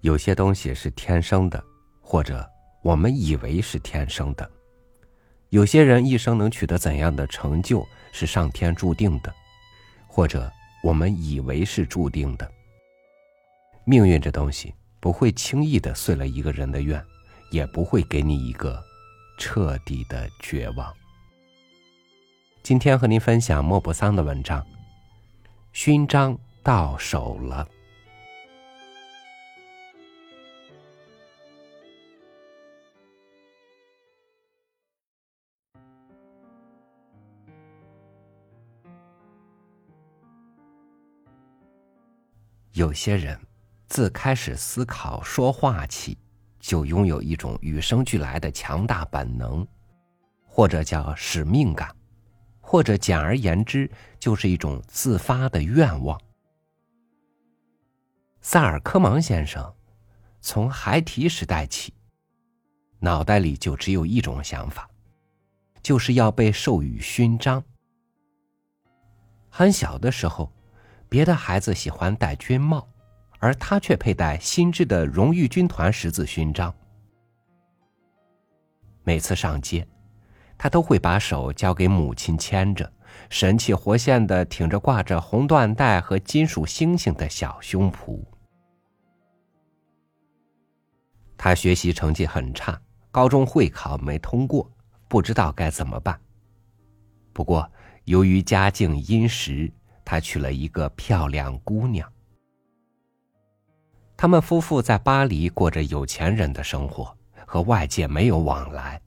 [0.00, 1.62] 有些东西是天生的，
[2.00, 2.48] 或者
[2.82, 4.44] 我们以为是天生的；
[5.50, 9.32] 有些人一生能取得怎样的成就，是上天注定的，
[10.06, 10.50] 或者
[10.82, 12.50] 我们以为是注定的。
[13.84, 17.04] 命运这东西不会轻易的遂了一个人的愿，
[17.50, 18.82] 也不会给你一个
[19.36, 20.94] 彻底的绝望。
[22.62, 24.62] 今天和您分享莫泊桑的文章，
[25.72, 27.68] 《勋章到手了》。
[42.72, 43.36] 有些人
[43.88, 46.16] 自开始思考、说话起，
[46.60, 49.66] 就拥有一种与生俱来的强大本能，
[50.46, 51.92] 或者叫使命感，
[52.60, 56.20] 或者简而言之，就是一种自发的愿望。
[58.40, 59.74] 萨尔科芒先生
[60.40, 61.92] 从孩提时代起，
[63.00, 64.88] 脑袋里就只有一种想法，
[65.82, 67.60] 就是要被授予勋章。
[69.48, 70.52] 很小的时候。
[71.10, 72.88] 别的孩子喜欢戴军帽，
[73.40, 76.72] 而他却佩戴新制的荣誉军团十字勋章。
[79.02, 79.84] 每次上街，
[80.56, 82.90] 他都会把手交给母亲牵着，
[83.28, 88.22] 神气活现的挺着挂着红缎带和金属星星的小胸脯。
[91.36, 92.80] 他学习成绩很差，
[93.10, 94.70] 高中会考没通过，
[95.08, 96.20] 不知道该怎么办。
[97.32, 97.68] 不过
[98.04, 99.68] 由于家境殷实。
[100.10, 102.12] 他娶了一个漂亮姑娘。
[104.16, 109.00] 他们夫妇在巴黎过着有钱人的生活，和外界没有往来，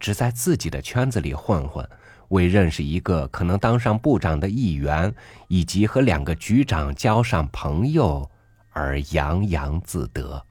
[0.00, 1.86] 只在自己的圈子里混混，
[2.28, 5.14] 为认识一个可能当上部长的议员，
[5.48, 8.26] 以及和两个局长交上朋友
[8.72, 10.42] 而洋洋自得。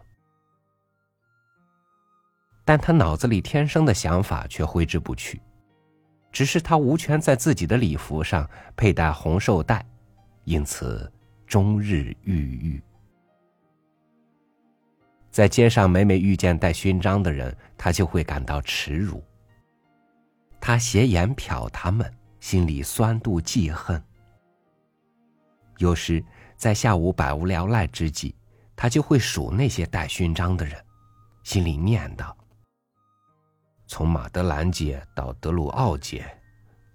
[2.64, 5.42] 但他脑子里天生的想法却挥之不去，
[6.32, 9.84] 只是他无权在自己的礼服上佩戴红绶带。
[10.46, 11.12] 因此，
[11.46, 12.82] 终日郁郁。
[15.32, 19.22] 在街上每每遇见带勋章的人，他就会感到耻辱。
[20.62, 24.02] 他斜眼瞟他们，心里酸妒记恨。
[25.78, 26.24] 有时
[26.56, 28.34] 在下午百无聊赖之际，
[28.76, 30.80] 他就会数那些带勋章的人，
[31.44, 32.34] 心里念叨：
[33.88, 36.26] 从马德兰街到德鲁奥街，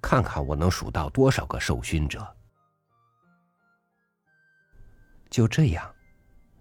[0.01, 2.27] 看看我能数到多少个受勋者。
[5.31, 5.89] 就这样，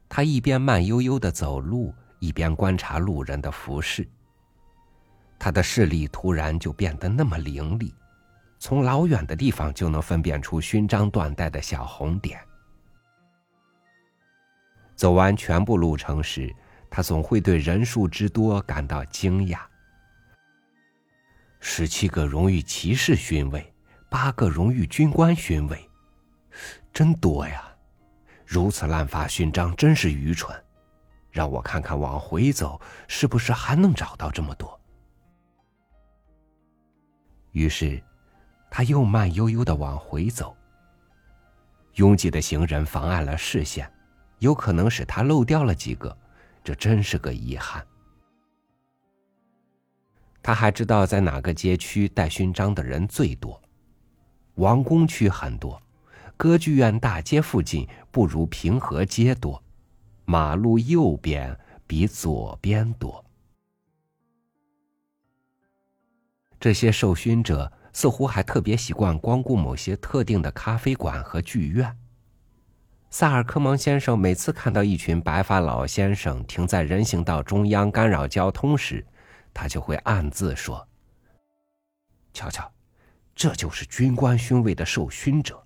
[0.07, 4.07] 他一边慢悠悠的走路，一边观察路人的服饰。
[5.39, 7.93] 他的视力突然就变得那么凌厉，
[8.59, 12.39] 从老远的地方就能分辨出勋章缎带的小红点。
[14.95, 16.53] 走完全部路程时，
[16.89, 19.61] 他总会对人数之多感到惊讶：
[21.61, 23.73] 十七个荣誉骑士勋位，
[24.09, 25.89] 八个荣誉军官勋位，
[26.91, 27.68] 真多呀！
[28.49, 30.59] 如此滥发勋章真是愚蠢，
[31.29, 34.81] 让我看看往回走是不是还能找到这么多。
[37.51, 38.01] 于是，
[38.71, 40.57] 他又慢悠悠的往回走。
[41.93, 43.87] 拥挤的行人妨碍了视线，
[44.39, 46.17] 有可能使他漏掉了几个，
[46.63, 47.85] 这真是个遗憾。
[50.41, 53.61] 他还知道在哪个街区带勋章的人最多，
[54.55, 55.79] 王宫区很多。
[56.39, 59.61] 歌剧院大街附近不如平和街多，
[60.23, 63.25] 马路右边比左边多。
[66.57, 71.93] 这些受勋者似乎还特别习惯光顾某些特定的咖啡馆和剧院。
[73.09, 79.05] 萨尔科芒先生每次看到一群白发老先生停在人行道中央干扰交通时，
[79.53, 80.87] 他就会暗自说
[82.31, 82.71] ：“瞧瞧，
[83.35, 85.61] 这就是军官勋位的受勋者。”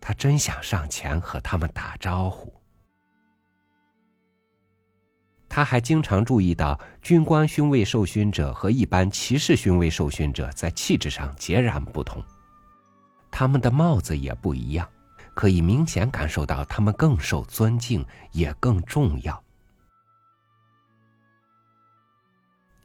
[0.00, 2.52] 他真想上前和他们打招呼。
[5.48, 12.22] 他还经常注意到，军官勋位受勋者和一般骑士勋位受勋者在气质上截然不同，
[13.32, 14.88] 他们的帽子也不一样，
[15.34, 19.42] 可以明显感受到他们更受尊敬，也更重要。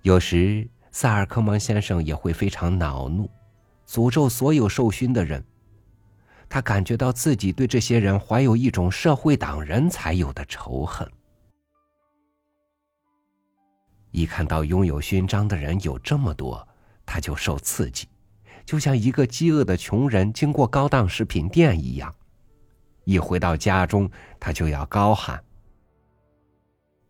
[0.01, 3.29] 有时，萨尔科芒先生也会非常恼怒，
[3.87, 5.45] 诅咒所有受勋的人。
[6.47, 11.09] 他感觉到自己对这些人怀有一种社会党人才有的仇恨。
[14.11, 16.65] 一看到拥有勋章的人有这么多，
[17.05, 18.07] 他就受刺激，
[18.65, 22.15] 就像一个饥饿的穷人经过高档食品店一样。
[23.03, 24.09] 一回到家中，
[24.39, 25.43] 他就要高喊：“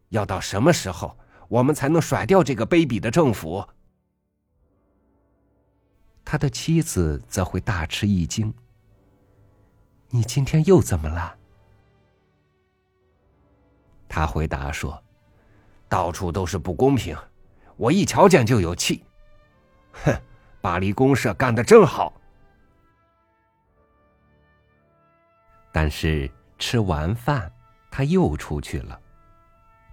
[0.10, 1.16] 要到什么时候，
[1.48, 3.66] 我们才能甩掉这个卑鄙的政府？
[6.26, 8.52] 他的妻子则会大吃一惊
[10.16, 11.36] ：“你今天又怎么了？”
[14.08, 15.04] 他回答说
[15.90, 17.18] ：“到处都是不公平，
[17.76, 19.04] 我一瞧见就有气。
[19.92, 20.18] 哼，
[20.62, 22.14] 巴黎公社干的真好。”
[25.74, 27.52] 但是吃完饭，
[27.92, 28.98] 他又出去了。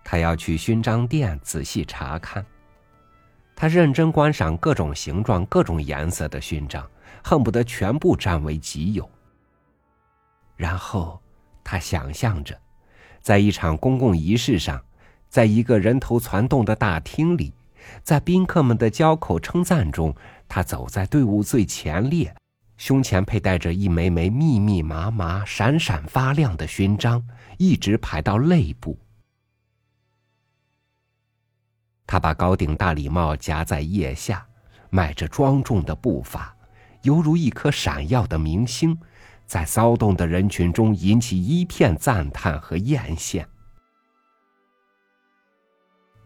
[0.04, 2.44] 他要去勋章店仔细查看。
[3.56, 6.88] 他认真观赏各种形状、各种颜色的勋章，
[7.24, 9.10] 恨不得全部占为己有。
[10.62, 11.20] 然后，
[11.64, 12.56] 他想象着，
[13.20, 14.80] 在一场公共仪式上，
[15.28, 17.52] 在一个人头攒动的大厅里，
[18.04, 20.14] 在宾客们的交口称赞中，
[20.46, 22.32] 他走在队伍最前列，
[22.76, 27.26] 胸前佩戴着一枚枚密密麻麻、闪闪发亮的勋章，
[27.58, 28.96] 一直排到肋部。
[32.06, 34.46] 他把高顶大礼帽夹在腋下，
[34.90, 36.54] 迈着庄重的步伐，
[37.02, 38.96] 犹如一颗闪耀的明星，
[39.52, 43.44] 在骚动的人群中引起一片赞叹和艳羡。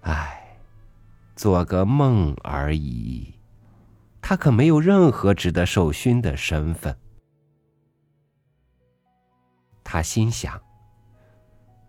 [0.03, 0.57] 唉，
[1.35, 3.35] 做个梦而已，
[4.23, 6.97] 他可没有任何值得受勋的身份。
[9.83, 10.63] 他心想：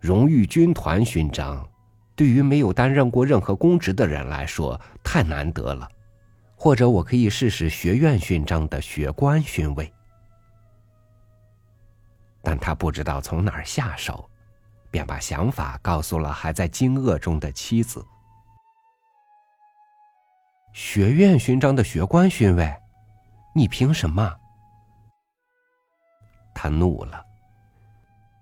[0.00, 1.64] 荣誉军团勋章。
[2.16, 5.88] 对于没有担任过任何公职的人来说，太难得了。
[6.56, 9.92] 或者我可以试试学院勋章的学官勋位，
[12.48, 14.26] 但他不知道从哪儿下手，
[14.90, 18.02] 便把想法告诉了还在惊愕中的妻子。
[20.72, 22.74] 学院勋章的学官勋位，
[23.54, 24.34] 你凭什么？
[26.54, 27.22] 他怒了。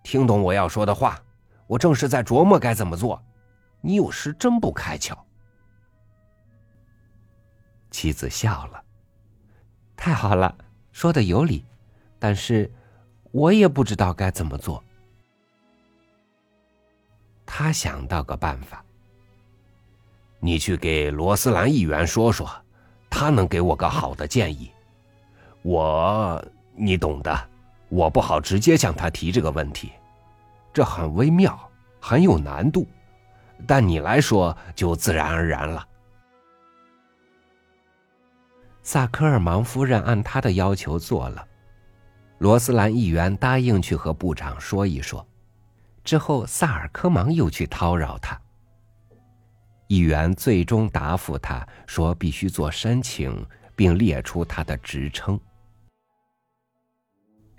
[0.04, 1.20] 听懂我要说的话，
[1.66, 3.20] 我正是在琢磨该怎么做。
[3.80, 5.18] 你有时真不开窍。
[7.90, 8.84] 妻子笑了，
[9.96, 10.56] 太好了，
[10.92, 11.66] 说的有理，
[12.20, 12.72] 但是
[13.36, 14.82] 我也不知道该怎么做。
[17.44, 18.82] 他想到个办法，
[20.40, 22.50] 你去给罗斯兰议员说说，
[23.10, 24.70] 他能给我个好的建议。
[25.60, 26.42] 我，
[26.74, 27.48] 你懂的，
[27.90, 29.92] 我不好直接向他提这个问题，
[30.72, 32.86] 这很微妙，很有难度。
[33.66, 35.86] 但你来说就自然而然了。
[38.82, 41.46] 萨科尔芒夫人按他的要求做了，
[42.38, 45.26] 罗斯兰议员答应去和部长说一说，
[46.04, 48.38] 之后萨尔科芒又去叨扰他。
[49.88, 55.38] 议员最终答复他说必须做申请，并列出他的职称。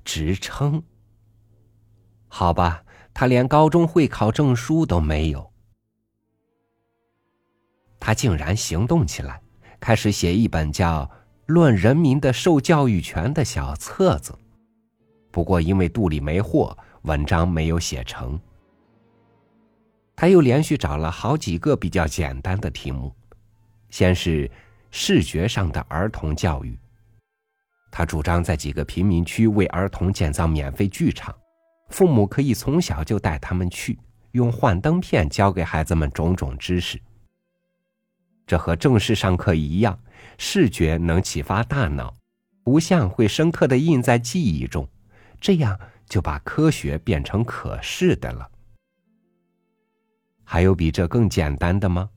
[0.03, 0.83] 职称？
[2.27, 2.83] 好吧，
[3.13, 5.51] 他连高中会考证书都没有。
[7.99, 9.41] 他竟然行动起来，
[9.79, 11.03] 开始写一本叫
[11.47, 14.37] 《论人民的受教育权》的小册子。
[15.37, 18.39] 不过因为肚里没货，文章没有写成。
[20.15, 23.13] 他又连续找了好几个比较简单的题目，
[23.91, 24.49] 先是
[24.89, 26.75] 视觉上的儿童教育。
[27.91, 31.31] 他主张在几个贫民区为儿童建造免费剧场，
[31.89, 33.99] 父母可以从小就带他们去，
[34.31, 36.99] 用幻灯片教给孩子们种种知识。
[38.47, 39.99] 这和正式上课一样，
[40.39, 42.11] 视觉能启发大脑，
[42.65, 44.89] 图像会深刻的印在记忆中，
[45.39, 48.49] 这样就把科学变成可视的了。
[50.43, 52.09] 还有比这更简单的吗？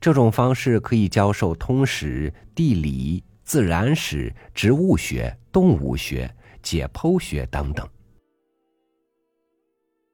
[0.00, 6.32] 这种方式可以教授通史、地理、自然史、植物学、动物学、
[6.62, 7.88] 解剖学等等。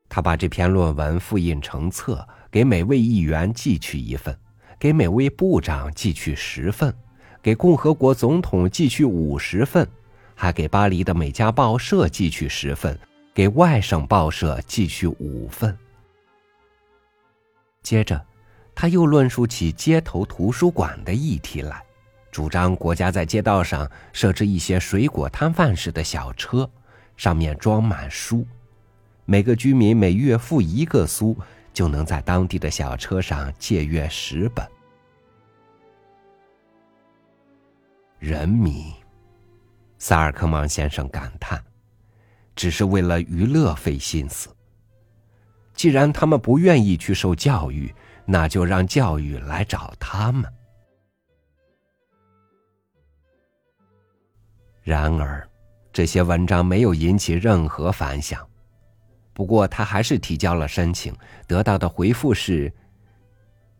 [0.08, 4.36] 他把这篇论文复印成册，给每位议员寄去一份。
[4.78, 6.92] 给每位部长寄去十份，
[7.40, 9.88] 给共和国总统寄去五十份，
[10.42, 12.98] 还给巴黎的每家报社寄去十份，
[13.32, 15.78] 给外省报社寄去五份。
[17.80, 18.20] 接着，
[18.74, 21.80] 他又论述起街头图书馆的议题来，
[22.32, 26.68] 主张国家在街道上设置一些水果摊贩式的小车，
[27.16, 28.44] 上面装满书，
[29.24, 31.36] 每个居民每月付一个苏。
[31.72, 34.66] 就能在当地的小车上借阅十本。
[38.18, 38.92] 人民，
[40.04, 41.62] 萨尔科芒先生感叹，
[42.56, 44.48] 只是为了娱乐费心思。
[45.74, 47.94] 既然他们不愿意去受教育，
[48.26, 50.52] 那就让教育来找他们。
[54.82, 55.48] 然而，
[55.92, 58.44] 这些文章没有引起任何反响。
[59.32, 61.14] 不过他还是提交了申请，
[61.46, 62.72] 得到的回复是：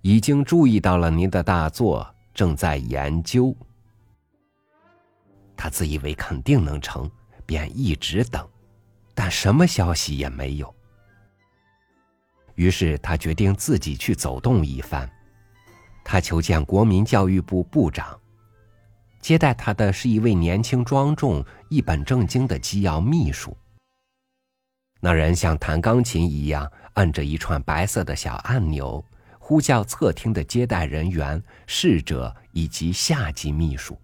[0.03, 3.53] 已经注意到了您的大作，正在研究。
[5.63, 7.09] 他自以为肯定能成，
[7.47, 8.45] 便一直等，
[9.15, 10.75] 但什么消息也没有。
[12.57, 15.09] 于是他决定自己去走动一番。
[16.03, 18.19] 他求见国民教育部部长，
[19.21, 23.57] 接待他的是一位年轻庄重、一本正经的机要秘书。
[24.99, 29.05] 那人像弹钢琴一样按着一串白色的小按钮，
[29.39, 33.97] 呼叫侧厅的接待人员、侍者以及下级秘书。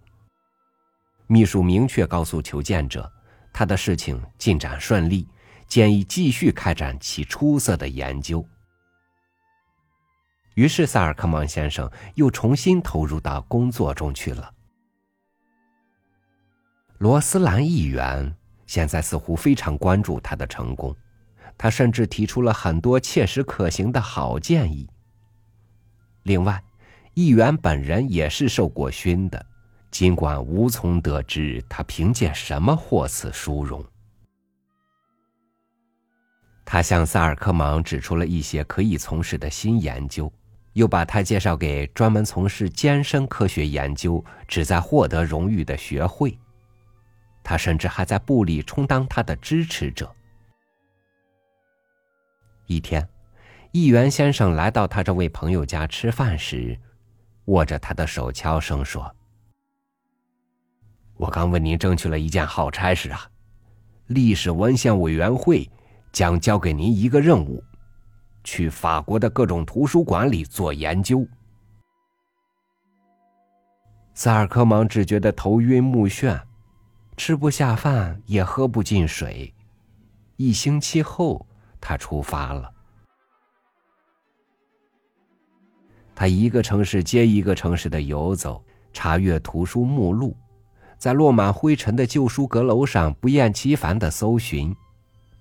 [1.31, 3.07] 秘书明确告诉求见者，
[3.53, 5.27] 他的事情进展顺利，
[5.67, 8.43] 建议继续开展其出色的研究。
[10.55, 14.51] 于是，萨尔克芒先生又重新投入到工作中去了。
[16.97, 20.95] 罗斯兰议员现在似乎非常关注他的成功，
[21.55, 24.89] 他甚至提出了很多切实可行的好建议。
[26.23, 26.59] 另外，
[27.13, 29.45] 议员本人也是受过勋的。
[29.91, 33.83] 尽管无从得知他凭借什么获此殊荣，
[36.63, 40.31] 他向萨尔科芒指出了一些可以从事的新研究，
[40.73, 46.37] 又把他介绍给专门从事艰深科学研究、旨在获得荣誉的学会。
[47.43, 50.15] 他甚至还在部里充当他的支持者。
[52.67, 53.09] 一天，
[53.71, 56.77] 议员先生来到他这位朋友家吃饭时，
[57.45, 59.11] 握着他的手，悄声说。
[61.19, 63.29] 我刚为您争取了一件好差事啊！
[64.07, 65.69] 历史文献委员会
[66.13, 67.61] 将交给您一个任务，
[68.45, 71.27] 去法国的各种图书馆里做研究。
[74.13, 76.41] 萨尔科芒只觉得头晕目眩，
[77.17, 79.53] 吃不下饭，也喝不进水。
[80.37, 81.45] 一星期后，
[81.81, 82.71] 他出发了。
[86.15, 90.33] 他一个城市接一个城市的游走，查阅图书目录。
[90.99, 94.75] 在落满灰尘的旧书阁楼上不厌其烦的搜寻，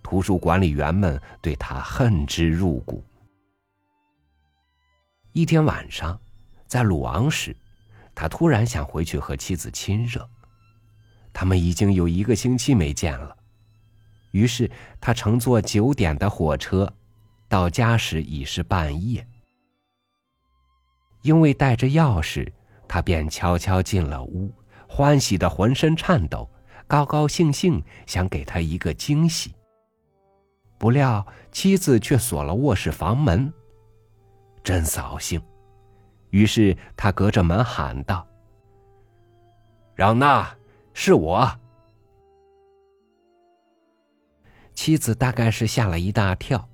[0.05, 3.05] 图书管理员们对他恨之入骨。
[5.33, 6.19] 一天晚上，
[6.69, 7.55] 在鲁昂时，
[8.15, 10.27] 他突然想回去和妻子亲热。
[11.33, 13.37] 他们已经有一个星期没见了，
[14.31, 16.93] 于是他乘坐九点的火车，
[17.49, 19.27] 到家时已是半夜。
[21.23, 22.49] 因为带着钥匙，
[22.87, 24.53] 他便悄悄进了屋。
[24.89, 26.49] 欢喜的浑身颤抖，
[26.87, 29.55] 高高兴兴想给他一个惊喜。
[30.79, 33.53] 不料妻子却锁了卧室房门，
[34.65, 35.41] 真扫兴。
[36.31, 38.27] 于是他隔着门喊道
[39.95, 40.57] ：“让娜，
[40.95, 41.51] 是我。”
[44.75, 46.69] 妻子大概是吓了一大跳，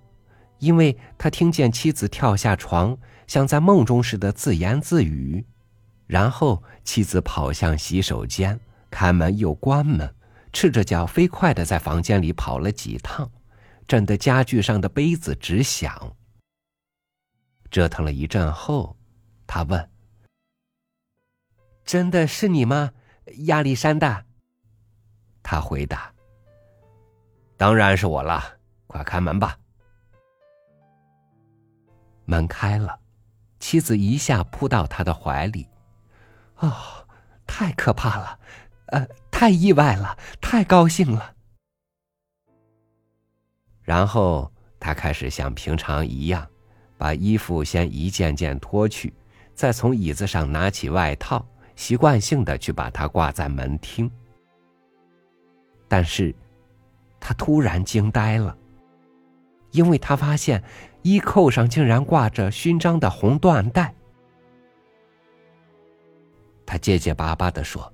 [0.59, 5.45] 因为他听见妻子跳下床，像在梦中似的自言自语。
[6.07, 10.15] 然后妻子跑向洗手间，开门又关门，
[10.53, 13.31] 赤着脚飞快的在房间里跑了几趟，
[13.89, 16.17] 震得家具上的杯子直响。
[17.71, 18.97] 折腾了一阵后，
[19.47, 19.91] 他问
[21.85, 22.93] ：“真的是你吗，
[23.47, 24.25] 亚历山大？”
[25.43, 26.13] 他回答
[27.57, 28.43] ：“当然是我了，
[28.87, 29.59] 快开门吧。”
[32.27, 33.01] 门开了，
[33.59, 35.67] 妻子一下扑到他的怀里。
[36.59, 37.07] 哦，
[37.47, 38.39] 太可怕了，
[38.87, 41.35] 呃，太意外了，太高兴了。
[43.83, 46.47] 然后他开始像平常一样，
[46.97, 49.13] 把衣服先一件件脱去，
[49.55, 51.47] 再从椅子上拿起外套，
[51.77, 54.11] 习惯性的去把它挂在门厅。
[55.87, 56.35] 但是，
[57.21, 58.57] 他突然惊呆了，
[59.73, 60.63] 因为他发现
[61.03, 63.95] 衣扣上竟然挂着勋章的红缎带。
[66.67, 67.93] 他结结巴巴的说：“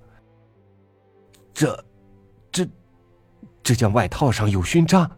[1.53, 1.85] 这，
[2.53, 2.69] 这，
[3.62, 5.11] 这件外套上有勋章。”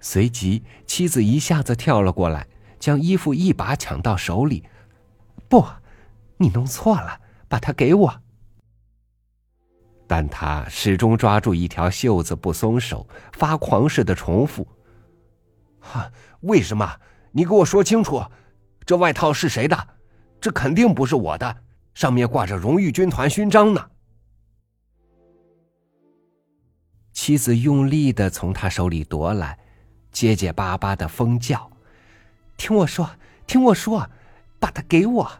[0.00, 2.46] 随即，妻子一下子跳了过来，
[2.78, 4.64] 将衣服一把抢到手里。
[5.48, 5.64] “不，
[6.36, 8.20] 你弄错了，把它给我。”
[10.06, 14.68] 但他始终抓住一条袖子不松手，发狂似的重复
[15.80, 16.12] ：“哈，
[16.42, 17.00] 为什么？
[17.32, 18.22] 你给我说清楚，
[18.84, 19.88] 这外套是谁的？”
[20.44, 21.56] 这肯定不是我的，
[21.94, 23.82] 上面挂着荣誉军团勋章呢。
[27.14, 29.58] 妻子用力的从他手里夺来，
[30.12, 31.70] 结结巴巴的疯叫
[32.58, 33.08] ：“听我说，
[33.46, 34.06] 听我说，
[34.60, 35.32] 把它给我，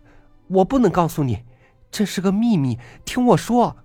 [0.48, 1.44] 我不能告诉你，
[1.90, 2.78] 这是个秘密。
[3.04, 3.76] 听我说。”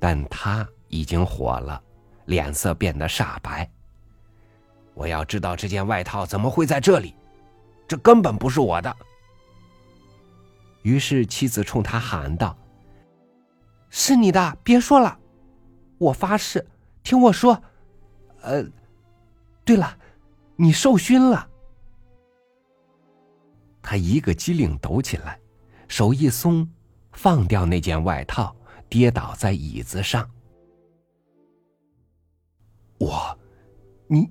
[0.00, 1.78] 但他已经火了，
[2.24, 3.70] 脸色变得煞白。
[4.94, 7.14] 我要知道这件外套怎么会在这里，
[7.86, 8.96] 这根本不是我的。
[10.82, 12.56] 于是妻子冲他喊道
[13.88, 15.18] ：“是你的，别说了，
[15.98, 16.66] 我发誓，
[17.02, 17.62] 听我说。
[18.42, 18.62] 呃，
[19.64, 19.96] 对了，
[20.56, 21.48] 你受熏了。”
[23.80, 25.38] 他一个机灵抖起来，
[25.88, 26.68] 手一松，
[27.12, 28.54] 放掉那件外套，
[28.88, 30.28] 跌倒在椅子上。
[32.98, 33.38] 我，
[34.06, 34.30] 你，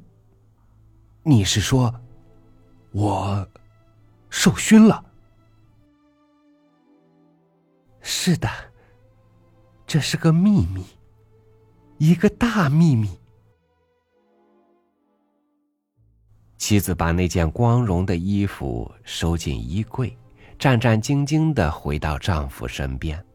[1.24, 1.94] 你是说，
[2.94, 3.46] 我
[4.30, 5.04] 受熏了？
[8.02, 8.48] 是的，
[9.88, 10.86] 这是个秘密，
[11.98, 13.10] 一个大秘密。
[16.58, 20.16] 妻子把那件光荣的衣服收进衣柜，
[20.60, 23.26] 战战兢兢的回到丈夫身边。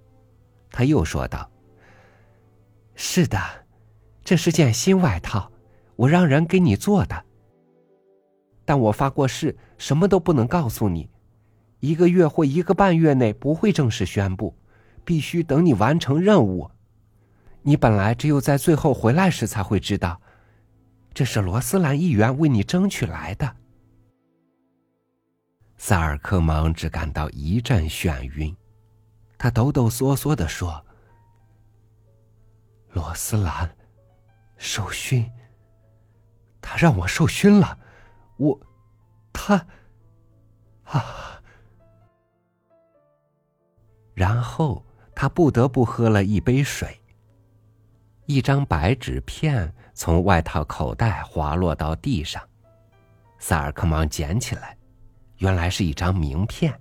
[0.70, 1.50] 她又说道
[2.94, 3.38] ：“是的，
[4.22, 5.50] 这是件新外套，
[5.96, 7.24] 我让人给你做的。
[8.68, 11.08] 但我发过誓，什么都不能告诉你，
[11.80, 14.54] 一个月或一个半月内不会正式宣布，
[15.06, 16.70] 必须等你完成任务。
[17.62, 20.20] 你本来只有在最后回来时才会知道。”
[21.14, 23.56] 这是罗斯兰议员为你争取来的。
[25.78, 28.54] 萨尔科芒只感到一阵眩晕，
[29.38, 30.84] 他抖抖嗦嗦的说
[32.92, 33.75] ：“罗斯兰，
[34.58, 35.25] 受勋，
[36.60, 37.78] 他让我受勋了，
[38.38, 38.59] 我，
[39.33, 39.66] 他，
[40.85, 41.40] 啊！
[44.14, 47.00] ”然后他不得不喝了一杯水。
[48.26, 52.42] 一张白纸片从外套口袋滑落到地上，
[53.38, 54.76] 萨尔克芒捡起来，
[55.38, 56.78] 原来是一张名片，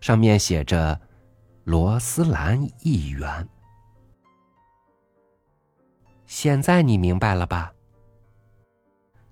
[0.00, 1.00] 上面写着
[1.64, 3.48] “罗斯兰议员”。
[6.26, 7.72] 现在你明白了吧？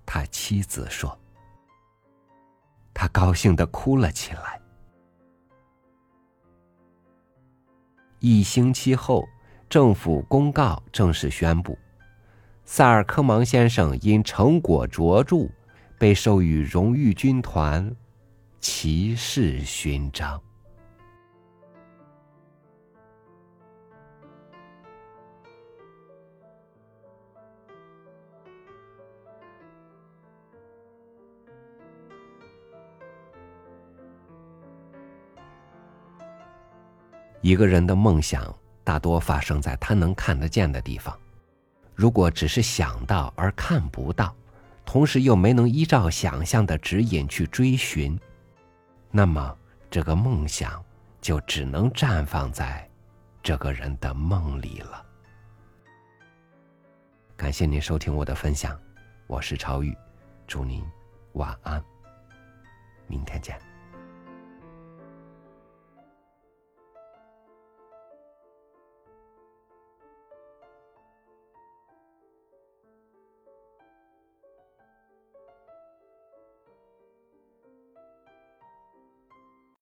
[0.05, 1.19] 他妻子说。
[2.99, 4.59] 他高兴的哭了起来。
[8.19, 9.23] 一星期后。
[9.69, 11.77] 政府公告正式宣布，
[12.63, 15.49] 萨尔科芒先生因成果卓著，
[15.99, 17.93] 被授予荣誉军团
[18.61, 20.41] 骑士勋章。
[37.47, 38.53] 一个人的梦想。
[38.83, 41.17] 大多发生在他能看得见的地方。
[41.93, 44.33] 如果只是想到而看不到，
[44.85, 48.17] 同时又没能依照想象的指引去追寻，
[49.11, 49.57] 那么
[49.89, 50.81] 这个梦想
[51.19, 52.89] 就只能绽放在
[53.43, 55.05] 这个人的梦里了。
[57.35, 58.79] 感谢您收听我的分享，
[59.25, 59.93] 我是超宇，
[60.47, 60.81] 祝您
[61.33, 61.83] 晚安，
[63.05, 63.66] 明天见。